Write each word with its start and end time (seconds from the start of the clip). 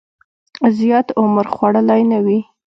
زیات 0.77 1.07
عمر 1.19 1.45
خوړلی 1.53 2.01
نه 2.11 2.19
وي. 2.25 2.39